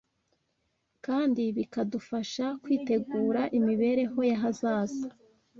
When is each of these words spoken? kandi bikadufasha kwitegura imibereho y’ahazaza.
kandi 1.05 1.43
bikadufasha 1.57 2.45
kwitegura 2.63 3.41
imibereho 3.57 4.19
y’ahazaza. 4.29 5.05